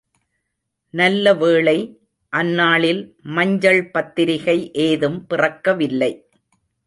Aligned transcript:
நல்ல 0.93 1.33
வேளை, 1.33 1.75
அந்நாளில் 2.33 3.15
மஞ்சள் 3.21 3.91
பத்திரிகை 3.91 4.71
ஏதும் 4.73 5.27
பிறக்கவில்லை. 5.29 6.11